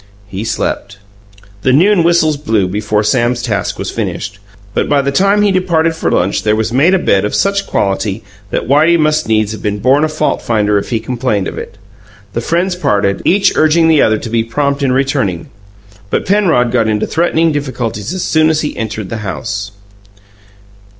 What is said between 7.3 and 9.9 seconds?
such quality that Whitey must needs have been a